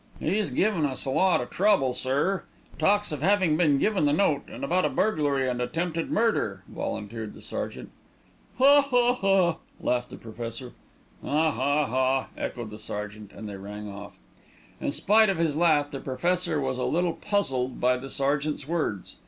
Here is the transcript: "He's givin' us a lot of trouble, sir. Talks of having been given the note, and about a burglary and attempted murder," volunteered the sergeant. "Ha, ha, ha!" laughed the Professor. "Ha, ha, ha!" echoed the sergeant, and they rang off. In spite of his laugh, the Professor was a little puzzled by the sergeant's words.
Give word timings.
"He's 0.19 0.49
givin' 0.49 0.83
us 0.83 1.05
a 1.05 1.11
lot 1.11 1.41
of 1.41 1.51
trouble, 1.51 1.93
sir. 1.93 2.41
Talks 2.79 3.11
of 3.11 3.21
having 3.21 3.55
been 3.55 3.77
given 3.77 4.05
the 4.05 4.11
note, 4.13 4.41
and 4.47 4.63
about 4.63 4.83
a 4.83 4.89
burglary 4.89 5.47
and 5.47 5.61
attempted 5.61 6.09
murder," 6.09 6.63
volunteered 6.67 7.35
the 7.35 7.41
sergeant. 7.43 7.91
"Ha, 8.57 8.81
ha, 8.81 9.13
ha!" 9.13 9.57
laughed 9.79 10.09
the 10.09 10.17
Professor. 10.17 10.73
"Ha, 11.23 11.51
ha, 11.51 11.85
ha!" 11.85 12.29
echoed 12.35 12.71
the 12.71 12.79
sergeant, 12.79 13.31
and 13.31 13.47
they 13.47 13.57
rang 13.57 13.87
off. 13.91 14.17
In 14.79 14.91
spite 14.91 15.29
of 15.29 15.37
his 15.37 15.55
laugh, 15.55 15.91
the 15.91 15.99
Professor 15.99 16.59
was 16.59 16.79
a 16.79 16.83
little 16.83 17.13
puzzled 17.13 17.79
by 17.79 17.95
the 17.95 18.09
sergeant's 18.09 18.67
words. 18.67 19.17